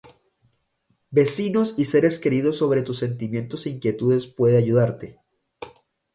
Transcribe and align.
vecinos 1.11 1.75
y 1.77 1.85
seres 1.85 2.17
queridos 2.17 2.55
sobre 2.57 2.81
tus 2.81 2.97
sentimientos 2.97 3.67
e 3.67 3.69
inquietudes 3.69 4.25
puede 4.25 4.57
ayudarte 4.57 5.19